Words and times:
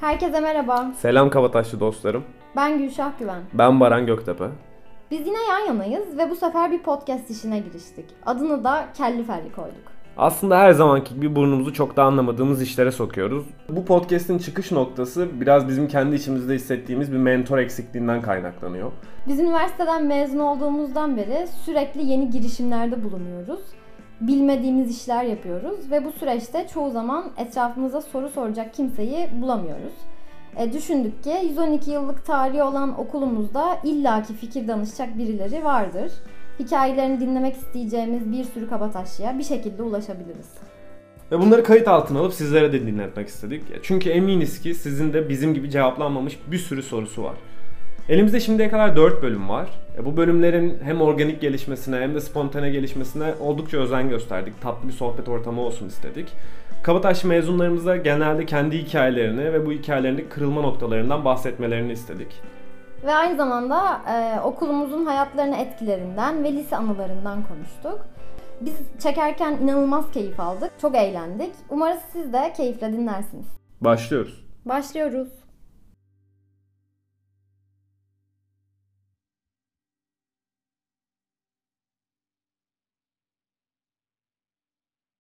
Herkese 0.00 0.40
merhaba. 0.40 0.92
Selam 0.98 1.30
Kabataşlı 1.30 1.80
dostlarım. 1.80 2.24
Ben 2.56 2.78
Gülşah 2.78 3.18
Güven. 3.18 3.42
Ben 3.54 3.80
Baran 3.80 4.06
Göktepe. 4.06 4.44
Biz 5.10 5.26
yine 5.26 5.38
yan 5.48 5.66
yanayız 5.66 6.18
ve 6.18 6.30
bu 6.30 6.36
sefer 6.36 6.72
bir 6.72 6.82
podcast 6.82 7.30
işine 7.30 7.58
giriştik. 7.58 8.04
Adını 8.26 8.64
da 8.64 8.86
Kelli 8.96 9.24
Felli 9.24 9.52
koyduk. 9.52 9.92
Aslında 10.16 10.58
her 10.58 10.72
zamanki 10.72 11.14
gibi 11.14 11.36
burnumuzu 11.36 11.72
çok 11.72 11.96
da 11.96 12.04
anlamadığımız 12.04 12.62
işlere 12.62 12.92
sokuyoruz. 12.92 13.44
Bu 13.68 13.84
podcast'in 13.84 14.38
çıkış 14.38 14.72
noktası 14.72 15.40
biraz 15.40 15.68
bizim 15.68 15.88
kendi 15.88 16.16
içimizde 16.16 16.54
hissettiğimiz 16.54 17.12
bir 17.12 17.18
mentor 17.18 17.58
eksikliğinden 17.58 18.22
kaynaklanıyor. 18.22 18.92
Biz 19.28 19.40
üniversiteden 19.40 20.04
mezun 20.06 20.38
olduğumuzdan 20.38 21.16
beri 21.16 21.46
sürekli 21.64 22.04
yeni 22.04 22.30
girişimlerde 22.30 23.04
bulunuyoruz. 23.04 23.60
Bilmediğimiz 24.20 24.90
işler 24.90 25.24
yapıyoruz 25.24 25.90
ve 25.90 26.04
bu 26.04 26.12
süreçte 26.12 26.66
çoğu 26.74 26.90
zaman 26.90 27.24
etrafımıza 27.36 28.00
soru 28.00 28.28
soracak 28.28 28.74
kimseyi 28.74 29.28
bulamıyoruz. 29.42 29.92
E, 30.56 30.72
düşündük 30.72 31.24
ki 31.24 31.32
112 31.42 31.90
yıllık 31.90 32.26
tarihi 32.26 32.62
olan 32.62 33.00
okulumuzda 33.00 33.78
illaki 33.84 34.34
fikir 34.34 34.68
danışacak 34.68 35.18
birileri 35.18 35.64
vardır. 35.64 36.12
Hikayelerini 36.58 37.20
dinlemek 37.20 37.56
isteyeceğimiz 37.56 38.32
bir 38.32 38.44
sürü 38.44 38.68
kabataşlıya 38.68 39.38
bir 39.38 39.44
şekilde 39.44 39.82
ulaşabiliriz. 39.82 40.48
Ve 41.32 41.38
bunları 41.38 41.64
kayıt 41.64 41.88
altına 41.88 42.18
alıp 42.18 42.34
sizlere 42.34 42.72
de 42.72 42.86
dinletmek 42.86 43.28
istedik. 43.28 43.62
Çünkü 43.82 44.10
eminiz 44.10 44.60
ki 44.60 44.74
sizin 44.74 45.12
de 45.12 45.28
bizim 45.28 45.54
gibi 45.54 45.70
cevaplanmamış 45.70 46.38
bir 46.50 46.58
sürü 46.58 46.82
sorusu 46.82 47.22
var. 47.22 47.34
Elimizde 48.10 48.40
şimdiye 48.40 48.70
kadar 48.70 48.96
4 48.96 49.22
bölüm 49.22 49.48
var. 49.48 49.68
E, 49.98 50.04
bu 50.04 50.16
bölümlerin 50.16 50.78
hem 50.84 51.00
organik 51.00 51.40
gelişmesine 51.40 51.96
hem 51.96 52.14
de 52.14 52.20
spontane 52.20 52.70
gelişmesine 52.70 53.34
oldukça 53.40 53.78
özen 53.78 54.08
gösterdik. 54.08 54.60
Tatlı 54.60 54.88
bir 54.88 54.92
sohbet 54.92 55.28
ortamı 55.28 55.60
olsun 55.60 55.88
istedik. 55.88 56.32
Kabataş 56.82 57.24
mezunlarımıza 57.24 57.96
genelde 57.96 58.46
kendi 58.46 58.78
hikayelerini 58.78 59.52
ve 59.52 59.66
bu 59.66 59.72
hikayelerin 59.72 60.28
kırılma 60.30 60.60
noktalarından 60.60 61.24
bahsetmelerini 61.24 61.92
istedik. 61.92 62.42
Ve 63.04 63.14
aynı 63.14 63.36
zamanda 63.36 64.00
e, 64.12 64.40
okulumuzun 64.40 65.06
hayatlarına 65.06 65.56
etkilerinden 65.56 66.44
ve 66.44 66.52
lise 66.52 66.76
anılarından 66.76 67.42
konuştuk. 67.42 68.06
Biz 68.60 68.74
çekerken 69.02 69.58
inanılmaz 69.62 70.10
keyif 70.12 70.40
aldık. 70.40 70.70
Çok 70.80 70.96
eğlendik. 70.96 71.52
Umarız 71.68 72.00
siz 72.12 72.32
de 72.32 72.52
keyifle 72.56 72.92
dinlersiniz. 72.92 73.46
Başlıyoruz. 73.80 74.44
Başlıyoruz. 74.64 75.28